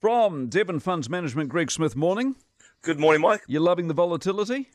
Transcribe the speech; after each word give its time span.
From 0.00 0.46
Devon 0.46 0.78
Funds 0.78 1.10
Management, 1.10 1.48
Greg 1.48 1.72
Smith, 1.72 1.96
morning. 1.96 2.36
Good 2.82 3.00
morning, 3.00 3.20
Mike. 3.20 3.42
You're 3.48 3.62
loving 3.62 3.88
the 3.88 3.94
volatility? 3.94 4.68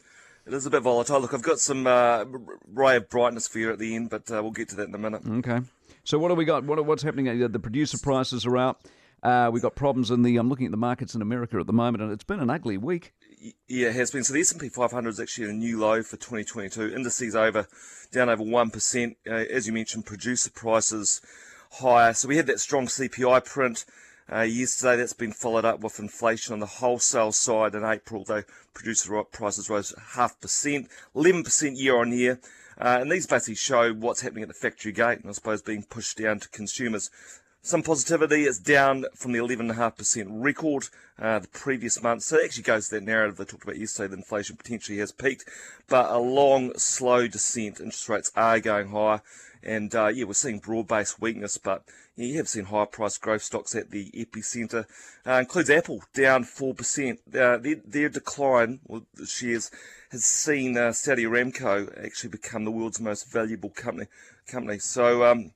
It 0.46 0.54
is 0.54 0.66
a 0.66 0.70
bit 0.70 0.82
volatile. 0.82 1.22
Look, 1.22 1.34
I've 1.34 1.42
got 1.42 1.60
some 1.60 1.88
uh, 1.88 2.26
ray 2.68 2.98
of 2.98 3.10
brightness 3.10 3.48
for 3.48 3.60
you 3.60 3.72
at 3.72 3.80
the 3.80 3.96
end, 3.96 4.10
but 4.10 4.30
uh, 4.30 4.44
we'll 4.44 4.52
get 4.52 4.68
to 4.70 4.76
that 4.76 4.90
in 4.90 4.96
a 4.96 4.98
minute. 4.98 5.22
Okay. 5.26 5.62
So 6.04 6.20
what 6.20 6.28
do 6.28 6.36
we 6.36 6.44
got? 6.44 6.66
What, 6.66 6.86
what's 6.86 7.04
happening? 7.04 7.40
The 7.40 7.60
producer 7.60 7.98
prices 7.98 8.46
are 8.46 8.58
out. 8.58 8.82
Uh, 9.24 9.50
we've 9.54 9.62
got 9.62 9.76
problems 9.76 10.12
in 10.12 10.24
the. 10.24 10.36
I'm 10.36 10.50
looking 10.50 10.66
at 10.66 10.72
the 10.72 10.78
markets 10.78 11.16
in 11.16 11.22
America 11.22 11.58
at 11.58 11.68
the 11.68 11.74
moment, 11.74 12.04
and 12.04 12.12
it's 12.12 12.26
been 12.26 12.42
an 12.42 12.50
ugly 12.50 12.78
week. 12.78 13.14
Yeah, 13.70 13.88
it 13.88 13.96
has 13.96 14.12
been. 14.12 14.26
So 14.26 14.34
the 14.34 14.42
S&P 14.42 14.68
500 14.68 15.10
is 15.10 15.22
actually 15.22 15.50
a 15.50 15.54
new 15.54 15.80
low 15.80 16.04
for 16.04 16.18
2022. 16.18 16.94
Indices 16.94 17.34
over, 17.34 17.66
down 18.12 18.28
over 18.28 18.44
one 18.44 18.72
percent. 18.72 19.16
Uh, 19.26 19.36
as 19.36 19.68
you 19.68 19.72
mentioned, 19.72 20.06
producer 20.06 20.52
prices 20.52 21.22
higher. 21.72 22.14
So 22.14 22.28
we 22.28 22.36
had 22.36 22.48
that 22.48 22.60
strong 22.60 22.88
CPI 22.88 23.46
print. 23.46 23.86
Uh, 24.34 24.42
yesterday, 24.42 24.96
that's 24.96 25.14
been 25.14 25.32
followed 25.32 25.66
up 25.66 25.82
with 25.82 26.00
inflation 26.00 26.54
on 26.54 26.60
the 26.60 26.66
wholesale 26.66 27.32
side 27.32 27.76
in 27.76 27.84
April, 27.84 28.24
though 28.24 28.44
producer 28.74 29.24
prices 29.26 29.70
rose 29.70 29.94
half 30.14 30.40
percent, 30.42 30.90
11% 31.16 31.78
year 31.78 31.98
on 31.98 32.12
year. 32.12 32.40
Uh, 32.80 32.98
and 33.02 33.12
these 33.12 33.28
basically 33.28 33.54
show 33.54 33.94
what's 33.94 34.22
happening 34.22 34.42
at 34.42 34.48
the 34.48 34.54
factory 34.54 34.92
gate 34.92 35.20
and 35.20 35.30
I 35.30 35.34
suppose 35.34 35.62
being 35.62 35.84
pushed 35.84 36.18
down 36.18 36.40
to 36.40 36.50
consumers. 36.50 37.12
Some 37.62 37.84
positivity, 37.84 38.44
it's 38.44 38.60
down 38.60 39.06
from 39.16 39.32
the 39.32 39.40
11.5% 39.40 40.26
record 40.30 40.90
uh, 41.20 41.40
the 41.40 41.48
previous 41.48 42.02
month. 42.02 42.24
So 42.24 42.38
it 42.38 42.46
actually 42.46 42.64
goes 42.64 42.90
to 42.90 42.96
that 42.96 43.04
narrative 43.04 43.40
I 43.40 43.44
talked 43.44 43.64
about 43.64 43.78
yesterday 43.78 44.10
that 44.10 44.18
inflation 44.18 44.58
potentially 44.58 44.98
has 44.98 45.12
peaked, 45.12 45.46
but 45.88 46.10
a 46.10 46.18
long, 46.18 46.74
slow 46.76 47.28
descent. 47.28 47.80
Interest 47.80 48.10
rates 48.10 48.32
are 48.36 48.60
going 48.60 48.90
higher. 48.90 49.22
And 49.66 49.94
uh, 49.96 50.08
yeah, 50.08 50.26
we're 50.26 50.34
seeing 50.34 50.60
broad-based 50.60 51.22
weakness, 51.22 51.58
but 51.58 51.84
yeah, 52.16 52.26
you 52.26 52.38
have 52.38 52.50
seen 52.50 52.66
higher 52.66 52.86
price 52.86 53.18
growth 53.18 53.44
stocks 53.44 53.76
at 53.76 53.92
the 53.92 54.12
epicenter. 54.12 54.86
Uh, 55.26 55.40
includes 55.40 55.70
Apple 55.70 56.04
down 56.14 56.44
four 56.44 56.74
percent. 56.74 57.20
Uh, 57.28 57.58
their, 57.58 57.76
their 57.86 58.10
decline, 58.10 58.80
well, 58.88 59.06
the 59.16 59.26
shares 59.26 59.72
has 60.12 60.24
seen 60.26 60.78
uh, 60.78 60.92
Saudi 60.92 61.24
Aramco 61.24 62.06
actually 62.06 62.30
become 62.30 62.66
the 62.66 62.72
world's 62.72 63.00
most 63.00 63.32
valuable 63.32 63.70
company. 63.70 64.08
Company. 64.48 64.78
So, 64.80 65.26
um, 65.26 65.52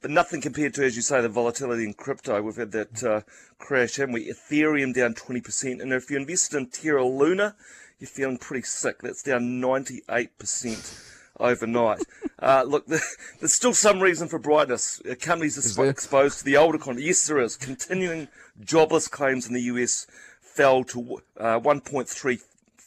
but 0.00 0.10
nothing 0.10 0.40
compared 0.40 0.74
to, 0.74 0.84
as 0.84 0.96
you 0.96 1.02
say, 1.02 1.20
the 1.20 1.28
volatility 1.28 1.84
in 1.84 1.94
crypto. 1.94 2.40
We've 2.40 2.56
had 2.56 2.72
that 2.72 3.04
uh, 3.04 3.20
crash, 3.58 3.96
haven't 3.96 4.14
we? 4.14 4.32
Ethereum 4.32 4.94
down 4.94 5.14
20%. 5.14 5.82
And 5.82 5.92
if 5.92 6.10
you 6.10 6.16
invested 6.16 6.56
in 6.56 6.66
Terra 6.68 7.04
Luna, 7.04 7.56
you're 7.98 8.08
feeling 8.08 8.38
pretty 8.38 8.62
sick. 8.62 9.02
That's 9.02 9.22
down 9.22 9.60
98% 9.60 11.07
overnight. 11.40 12.00
Uh, 12.40 12.64
look, 12.66 12.86
there's 12.86 13.52
still 13.52 13.74
some 13.74 14.00
reason 14.00 14.28
for 14.28 14.38
brightness. 14.38 15.00
Uh, 15.08 15.14
companies 15.20 15.78
are 15.78 15.86
exposed 15.88 16.38
to 16.38 16.44
the 16.44 16.56
old 16.56 16.74
economy. 16.74 17.04
Yes, 17.04 17.26
there 17.26 17.38
is. 17.38 17.56
Continuing 17.56 18.28
jobless 18.64 19.08
claims 19.08 19.46
in 19.46 19.54
the 19.54 19.62
US 19.62 20.06
fell 20.40 20.84
to 20.84 21.22
uh, 21.38 21.60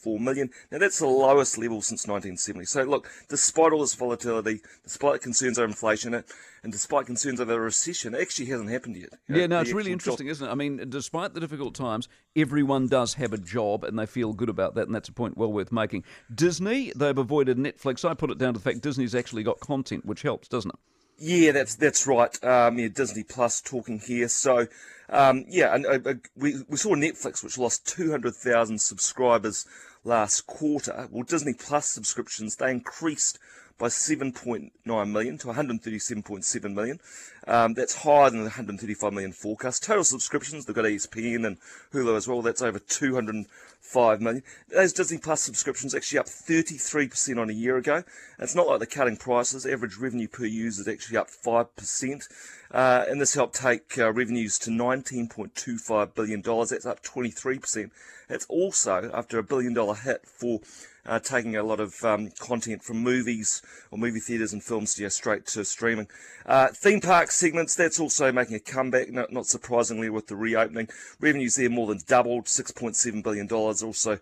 1.34 0.04 0.20
million. 0.20 0.50
Now, 0.70 0.78
that's 0.78 0.98
the 0.98 1.06
lowest 1.06 1.58
level 1.58 1.80
since 1.82 2.06
1970. 2.06 2.66
So, 2.66 2.82
look, 2.82 3.08
despite 3.28 3.72
all 3.72 3.80
this 3.80 3.94
volatility, 3.94 4.60
despite 4.82 5.20
concerns 5.20 5.58
over 5.58 5.68
inflation, 5.68 6.14
and 6.14 6.72
despite 6.72 7.06
concerns 7.06 7.40
over 7.40 7.54
a 7.54 7.58
recession, 7.58 8.14
it 8.14 8.20
actually 8.20 8.46
hasn't 8.46 8.70
happened 8.70 8.96
yet. 8.96 9.10
yeah, 9.28 9.44
uh, 9.44 9.46
no, 9.48 9.60
it's 9.60 9.72
really 9.72 9.92
interesting, 9.92 10.26
job. 10.26 10.32
isn't 10.32 10.48
it? 10.48 10.50
I 10.50 10.54
mean, 10.54 10.88
despite 10.88 11.34
the 11.34 11.40
difficult 11.40 11.74
times, 11.74 12.08
everyone 12.36 12.86
does 12.86 13.14
have 13.14 13.32
a 13.32 13.38
job 13.38 13.84
and 13.84 13.98
they 13.98 14.06
feel 14.06 14.32
good 14.32 14.48
about 14.48 14.74
that, 14.76 14.86
and 14.86 14.94
that's 14.94 15.08
a 15.08 15.12
point 15.12 15.36
well 15.36 15.52
worth 15.52 15.72
making. 15.72 16.04
Disney, 16.32 16.92
they've 16.94 17.18
avoided 17.18 17.58
Netflix. 17.58 18.08
I 18.08 18.14
put 18.14 18.30
it 18.30 18.38
down 18.38 18.54
to 18.54 18.60
the 18.60 18.64
fact 18.64 18.82
Disney's 18.82 19.14
actually 19.14 19.42
got 19.42 19.60
content, 19.60 20.04
which 20.04 20.22
helps, 20.22 20.48
doesn't 20.48 20.70
it? 20.70 20.91
Yeah, 21.18 21.52
that's 21.52 21.76
that's 21.76 22.06
right. 22.06 22.42
Um, 22.44 22.78
yeah, 22.78 22.88
Disney 22.88 23.22
Plus 23.22 23.60
talking 23.60 24.00
here. 24.00 24.28
So, 24.28 24.66
um, 25.08 25.44
yeah, 25.48 25.74
and 25.74 25.86
uh, 25.86 25.98
uh, 26.10 26.14
we 26.36 26.62
we 26.68 26.76
saw 26.76 26.94
Netflix, 26.94 27.44
which 27.44 27.58
lost 27.58 27.86
two 27.86 28.10
hundred 28.10 28.34
thousand 28.34 28.80
subscribers 28.80 29.66
last 30.04 30.46
quarter. 30.46 31.08
Well, 31.10 31.22
Disney 31.22 31.54
Plus 31.54 31.86
subscriptions 31.86 32.56
they 32.56 32.70
increased 32.70 33.38
by 33.82 33.88
7.9 33.88 35.10
million 35.10 35.38
to 35.38 35.48
137.7 35.48 36.72
million. 36.72 37.00
Um, 37.48 37.74
that's 37.74 38.04
higher 38.04 38.30
than 38.30 38.38
the 38.38 38.44
135 38.44 39.12
million 39.12 39.32
forecast. 39.32 39.82
Total 39.82 40.04
subscriptions, 40.04 40.64
they've 40.64 40.76
got 40.76 40.84
ESPN 40.84 41.44
and 41.44 41.56
Hulu 41.92 42.16
as 42.16 42.28
well. 42.28 42.42
That's 42.42 42.62
over 42.62 42.78
205 42.78 44.20
million. 44.20 44.44
Those 44.68 44.92
Disney 44.92 45.18
Plus 45.18 45.40
subscriptions 45.40 45.96
actually 45.96 46.20
up 46.20 46.26
33% 46.26 47.40
on 47.40 47.50
a 47.50 47.52
year 47.52 47.76
ago. 47.76 48.04
It's 48.38 48.54
not 48.54 48.68
like 48.68 48.78
they're 48.78 48.86
cutting 48.86 49.16
prices. 49.16 49.66
Average 49.66 49.96
revenue 49.96 50.28
per 50.28 50.44
user 50.44 50.82
is 50.82 50.86
actually 50.86 51.16
up 51.16 51.28
5%. 51.28 52.28
Uh, 52.70 53.04
and 53.08 53.20
this 53.20 53.34
helped 53.34 53.56
take 53.56 53.98
uh, 53.98 54.12
revenues 54.12 54.60
to 54.60 54.70
$19.25 54.70 56.14
billion. 56.14 56.40
That's 56.40 56.86
up 56.86 57.02
23%. 57.02 57.90
It's 58.28 58.46
also 58.46 59.10
after 59.12 59.40
a 59.40 59.42
billion 59.42 59.74
dollar 59.74 59.96
hit 59.96 60.24
for 60.24 60.60
uh, 61.06 61.18
taking 61.18 61.56
a 61.56 61.62
lot 61.62 61.80
of 61.80 62.02
um, 62.04 62.30
content 62.38 62.82
from 62.82 62.98
movies 62.98 63.62
or 63.90 63.98
movie 63.98 64.20
theatres 64.20 64.52
and 64.52 64.62
films 64.62 64.94
to 64.94 65.10
straight 65.10 65.46
to 65.46 65.64
streaming. 65.64 66.06
Uh, 66.46 66.68
theme 66.68 67.00
park 67.00 67.30
segments, 67.30 67.74
that's 67.74 67.98
also 67.98 68.30
making 68.30 68.56
a 68.56 68.60
comeback, 68.60 69.10
not, 69.10 69.32
not 69.32 69.46
surprisingly, 69.46 70.08
with 70.10 70.28
the 70.28 70.36
reopening. 70.36 70.88
Revenues 71.20 71.56
there 71.56 71.70
more 71.70 71.86
than 71.86 72.00
doubled, 72.06 72.44
$6.7 72.44 73.22
billion. 73.22 73.50
Also, 73.50 74.18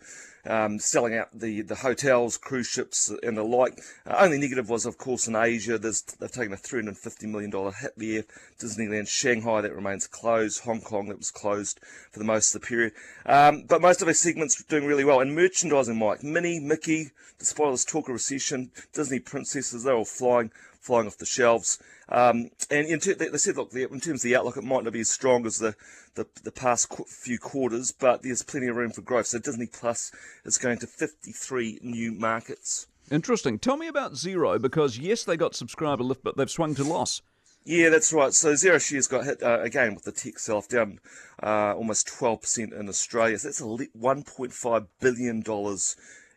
um, 0.46 0.78
selling 0.78 1.14
out 1.14 1.28
the, 1.32 1.62
the 1.62 1.76
hotels, 1.76 2.36
cruise 2.36 2.66
ships, 2.66 3.12
and 3.22 3.36
the 3.36 3.42
like. 3.42 3.80
Uh, 4.06 4.16
only 4.18 4.38
negative 4.38 4.68
was, 4.68 4.86
of 4.86 4.98
course, 4.98 5.26
in 5.26 5.36
Asia. 5.36 5.78
There's, 5.78 6.02
they've 6.02 6.30
taken 6.30 6.52
a 6.52 6.56
$350 6.56 7.22
million 7.24 7.50
hit 7.72 7.92
there. 7.96 8.24
Disneyland 8.58 9.08
Shanghai, 9.08 9.60
that 9.60 9.74
remains 9.74 10.06
closed. 10.06 10.64
Hong 10.64 10.80
Kong, 10.80 11.08
that 11.08 11.18
was 11.18 11.30
closed 11.30 11.80
for 12.10 12.18
the 12.18 12.24
most 12.24 12.54
of 12.54 12.60
the 12.60 12.66
period. 12.66 12.92
Um, 13.26 13.64
but 13.68 13.80
most 13.80 14.02
of 14.02 14.08
our 14.08 14.14
segments 14.14 14.62
doing 14.64 14.86
really 14.86 15.04
well. 15.04 15.20
And 15.20 15.34
merchandising, 15.34 15.98
Mike, 15.98 16.22
Minnie, 16.22 16.60
Mickey, 16.60 17.10
despite 17.38 17.72
this 17.72 17.84
talk 17.84 18.08
of 18.08 18.14
recession, 18.14 18.70
Disney 18.92 19.20
princesses, 19.20 19.84
they're 19.84 19.94
all 19.94 20.04
flying 20.04 20.50
flying 20.80 21.06
off 21.06 21.18
the 21.18 21.26
shelves. 21.26 21.78
Um, 22.08 22.50
and 22.70 22.86
in 22.86 22.98
ter- 22.98 23.14
they 23.14 23.36
said, 23.38 23.56
look, 23.56 23.72
in 23.74 24.00
terms 24.00 24.24
of 24.24 24.28
the 24.28 24.36
outlook, 24.36 24.56
it 24.56 24.64
might 24.64 24.84
not 24.84 24.92
be 24.92 25.00
as 25.00 25.10
strong 25.10 25.46
as 25.46 25.58
the, 25.58 25.76
the, 26.14 26.26
the 26.42 26.50
past 26.50 26.88
qu- 26.88 27.04
few 27.04 27.38
quarters, 27.38 27.92
but 27.92 28.22
there's 28.22 28.42
plenty 28.42 28.66
of 28.66 28.76
room 28.76 28.90
for 28.90 29.02
growth. 29.02 29.26
So 29.26 29.38
Disney 29.38 29.66
Plus 29.66 30.10
is 30.44 30.58
going 30.58 30.78
to 30.78 30.86
53 30.86 31.80
new 31.82 32.12
markets. 32.12 32.88
Interesting. 33.10 33.58
Tell 33.58 33.76
me 33.76 33.88
about 33.88 34.14
Xero 34.14 34.60
because 34.60 34.98
yes, 34.98 35.24
they 35.24 35.36
got 35.36 35.54
subscriber 35.54 36.02
lift, 36.02 36.22
but 36.22 36.36
they've 36.36 36.50
swung 36.50 36.74
to 36.76 36.84
loss. 36.84 37.22
Yeah, 37.64 37.90
that's 37.90 38.12
right. 38.12 38.32
So 38.32 38.54
Xero 38.54 38.80
shares 38.80 39.06
got 39.06 39.24
hit 39.24 39.42
uh, 39.42 39.60
again 39.60 39.94
with 39.94 40.04
the 40.04 40.12
tech 40.12 40.38
sell-off 40.38 40.68
down 40.68 40.98
uh, 41.42 41.74
almost 41.74 42.08
12% 42.08 42.72
in 42.72 42.88
Australia. 42.88 43.38
So 43.38 43.48
that's 43.48 43.60
a 43.60 43.64
$1.5 43.64 44.86
billion 45.00 45.42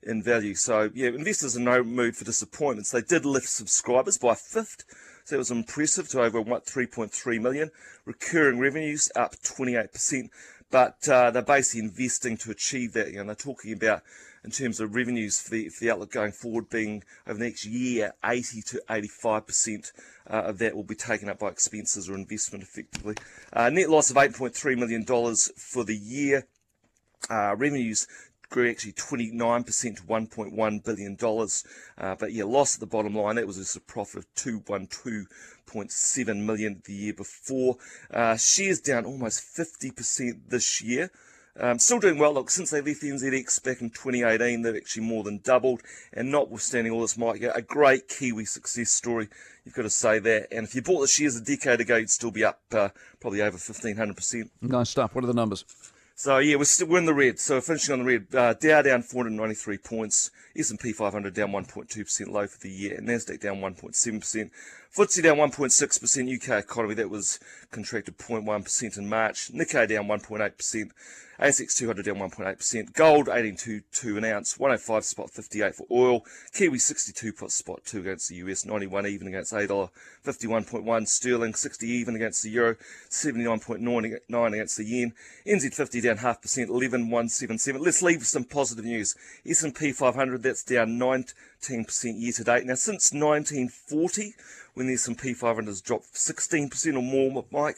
in 0.05 0.23
value. 0.23 0.55
So 0.55 0.89
yeah, 0.93 1.09
investors 1.09 1.57
are 1.57 1.61
no 1.61 1.83
mood 1.83 2.15
for 2.15 2.25
disappointments. 2.25 2.91
They 2.91 3.01
did 3.01 3.25
lift 3.25 3.49
subscribers 3.49 4.17
by 4.17 4.33
a 4.33 4.35
fifth. 4.35 4.83
So 5.25 5.35
it 5.35 5.39
was 5.39 5.51
impressive 5.51 6.09
to 6.09 6.21
over 6.21 6.41
what 6.41 6.65
3.3 6.65 7.41
million. 7.41 7.71
Recurring 8.05 8.59
revenues 8.59 9.11
up 9.15 9.35
28%, 9.37 10.29
but 10.69 11.07
uh, 11.07 11.31
they're 11.31 11.41
basically 11.41 11.81
investing 11.81 12.35
to 12.37 12.51
achieve 12.51 12.93
that. 12.93 13.11
You 13.11 13.17
know, 13.17 13.25
they're 13.25 13.35
talking 13.35 13.71
about 13.71 14.03
in 14.43 14.51
terms 14.51 14.79
of 14.79 14.95
revenues 14.95 15.41
for 15.41 15.51
the, 15.51 15.69
for 15.69 15.83
the 15.83 15.91
outlook 15.91 16.11
going 16.11 16.33
forward 16.33 16.69
being 16.69 17.03
over 17.25 17.39
the 17.39 17.45
next 17.45 17.65
year, 17.65 18.13
80 18.25 18.61
to 18.63 18.81
85% 18.89 19.91
uh, 20.29 20.33
of 20.33 20.57
that 20.57 20.75
will 20.75 20.83
be 20.83 20.95
taken 20.95 21.29
up 21.29 21.39
by 21.39 21.47
expenses 21.47 22.09
or 22.09 22.15
investment 22.15 22.63
effectively. 22.63 23.15
Uh, 23.53 23.69
net 23.69 23.89
loss 23.89 24.09
of 24.09 24.17
$8.3 24.17 24.77
million 24.77 25.05
for 25.55 25.83
the 25.83 25.95
year. 25.95 26.45
Uh, 27.29 27.55
revenues 27.55 28.05
grew 28.53 28.69
actually 28.69 28.93
29% 28.93 29.97
to 29.97 30.03
$1.1 30.03 30.83
billion. 30.83 31.17
Uh, 31.97 32.15
but 32.19 32.31
yeah, 32.31 32.43
loss 32.43 32.75
at 32.75 32.79
the 32.79 32.85
bottom 32.85 33.15
line, 33.15 33.35
that 33.35 33.47
was 33.47 33.57
just 33.57 33.75
a 33.75 33.81
profit 33.81 34.19
of 34.19 34.35
212.7 34.35 36.45
million 36.45 36.81
the 36.85 36.93
year 36.93 37.13
before. 37.13 37.77
Uh, 38.13 38.37
shares 38.37 38.79
down 38.79 39.05
almost 39.05 39.57
50% 39.57 40.49
this 40.49 40.83
year. 40.83 41.09
Um, 41.59 41.79
still 41.79 41.99
doing 41.99 42.19
well. 42.19 42.33
Look, 42.33 42.51
since 42.51 42.69
they 42.69 42.81
left 42.81 43.01
NZX 43.01 43.63
back 43.63 43.81
in 43.81 43.89
2018, 43.89 44.61
they've 44.61 44.75
actually 44.75 45.05
more 45.05 45.23
than 45.23 45.39
doubled. 45.39 45.81
And 46.13 46.31
notwithstanding 46.31 46.93
all 46.93 47.01
this, 47.01 47.17
Mike, 47.17 47.41
a 47.41 47.61
great 47.61 48.07
Kiwi 48.07 48.45
success 48.45 48.91
story. 48.91 49.29
You've 49.65 49.75
got 49.75 49.83
to 49.83 49.89
say 49.89 50.19
that. 50.19 50.47
And 50.51 50.67
if 50.67 50.75
you 50.75 50.83
bought 50.83 51.01
the 51.01 51.07
shares 51.07 51.35
a 51.35 51.41
decade 51.41 51.81
ago, 51.81 51.95
you'd 51.95 52.11
still 52.11 52.31
be 52.31 52.43
up 52.43 52.61
uh, 52.71 52.89
probably 53.19 53.41
over 53.41 53.57
1,500%. 53.57 54.49
Nice 54.61 54.91
stuff. 54.91 55.15
What 55.15 55.23
are 55.23 55.27
the 55.27 55.33
numbers? 55.33 55.65
So 56.15 56.37
yeah, 56.37 56.57
we're 56.57 56.65
still 56.65 56.87
we're 56.87 56.99
in 56.99 57.05
the 57.05 57.13
red. 57.13 57.39
So 57.39 57.59
finishing 57.59 57.93
on 57.93 57.99
the 57.99 58.05
red. 58.05 58.35
Uh, 58.35 58.53
Dow 58.53 58.83
down 58.83 59.01
493 59.01 59.77
points. 59.79 60.29
S&P 60.55 60.93
500 60.93 61.33
down 61.33 61.51
1.2 61.51 62.03
percent 62.03 62.31
low 62.31 62.45
for 62.45 62.59
the 62.59 62.69
year. 62.69 62.99
Nasdaq 63.01 63.39
down 63.39 63.57
1.7 63.57 64.19
percent. 64.19 64.51
FTSE 64.95 65.23
down 65.23 65.37
1.6 65.37 65.99
percent. 65.99 66.29
UK 66.29 66.63
economy 66.63 66.93
that 66.93 67.09
was 67.09 67.39
contracted 67.71 68.17
0.1 68.19 68.63
percent 68.63 68.97
in 68.97 69.09
March. 69.09 69.51
Nikkei 69.51 69.87
down 69.87 70.05
1.8 70.05 70.55
percent. 70.55 70.91
ASX 71.39 71.75
200 71.75 72.05
down 72.05 72.17
1.8 72.17 72.57
percent. 72.57 72.93
Gold 72.93 73.25
18.22 73.25 74.17
an 74.17 74.25
ounce. 74.25 74.59
105 74.59 75.03
spot 75.03 75.31
58 75.31 75.73
for 75.73 75.87
oil. 75.89 76.23
Kiwi 76.53 76.77
62 76.77 77.33
spot 77.49 77.81
2 77.85 78.01
against 78.01 78.29
the 78.29 78.35
US. 78.35 78.65
91 78.65 79.07
even 79.07 79.27
against 79.27 79.51
a 79.51 79.65
dollar. 79.65 79.89
51.1 80.23 81.07
sterling. 81.07 81.55
60 81.55 81.87
even 81.87 82.15
against 82.15 82.43
the 82.43 82.51
euro. 82.51 82.75
79.9 83.09 84.53
against 84.53 84.77
the 84.77 84.83
yen. 84.85 85.13
NZ 85.47 85.73
50 85.73 86.01
down 86.03 86.17
half 86.17 86.41
percent, 86.41 86.69
11,177. 86.69 87.81
Let's 87.81 88.01
leave 88.01 88.25
some 88.25 88.43
positive 88.43 88.85
news. 88.85 89.15
S&P 89.45 89.91
500, 89.91 90.43
that's 90.43 90.63
down 90.63 90.99
19% 90.99 91.33
year 92.19 92.33
to 92.33 92.43
date. 92.43 92.65
Now, 92.65 92.75
since 92.75 93.11
1940, 93.11 94.35
when 94.73 94.87
the 94.87 94.93
S&P 94.93 95.33
500 95.33 95.67
has 95.67 95.81
dropped 95.81 96.13
16% 96.13 96.97
or 96.97 97.01
more, 97.01 97.45
Mike, 97.51 97.77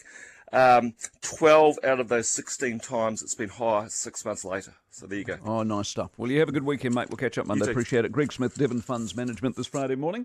um, 0.53 0.93
12 1.21 1.79
out 1.83 1.99
of 1.99 2.07
those 2.07 2.29
16 2.29 2.79
times 2.79 3.21
it's 3.21 3.35
been 3.35 3.49
higher 3.49 3.89
six 3.89 4.23
months 4.23 4.45
later. 4.45 4.73
So 4.89 5.05
there 5.05 5.17
you 5.17 5.25
go. 5.25 5.37
Oh, 5.43 5.63
nice 5.63 5.89
stuff. 5.89 6.11
Well, 6.15 6.31
you 6.31 6.39
have 6.39 6.47
a 6.47 6.53
good 6.53 6.63
weekend, 6.63 6.95
mate. 6.95 7.09
We'll 7.09 7.17
catch 7.17 7.37
up 7.37 7.45
Monday. 7.45 7.69
Appreciate 7.69 8.05
it. 8.05 8.13
Greg 8.13 8.31
Smith, 8.31 8.57
Devon 8.57 8.79
Funds 8.79 9.13
Management 9.13 9.57
this 9.57 9.67
Friday 9.67 9.95
morning. 9.95 10.23